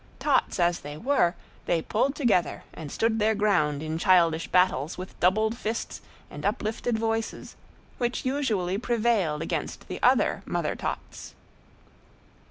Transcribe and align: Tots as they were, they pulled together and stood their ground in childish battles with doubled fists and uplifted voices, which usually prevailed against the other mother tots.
Tots 0.17 0.59
as 0.59 0.79
they 0.79 0.97
were, 0.97 1.35
they 1.67 1.79
pulled 1.79 2.15
together 2.15 2.63
and 2.73 2.91
stood 2.91 3.19
their 3.19 3.35
ground 3.35 3.83
in 3.83 3.99
childish 3.99 4.47
battles 4.47 4.97
with 4.97 5.13
doubled 5.19 5.55
fists 5.55 6.01
and 6.31 6.43
uplifted 6.43 6.97
voices, 6.97 7.55
which 7.99 8.25
usually 8.25 8.79
prevailed 8.79 9.43
against 9.43 9.87
the 9.87 10.01
other 10.01 10.41
mother 10.47 10.75
tots. 10.75 11.35